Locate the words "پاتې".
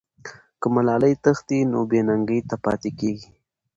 2.65-2.89